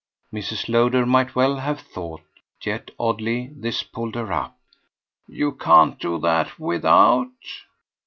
[0.33, 0.67] Mrs.
[0.67, 2.23] Lowder might well have thought,
[2.63, 4.57] yet, oddly, this pulled her up.
[5.27, 7.29] "You can't do it without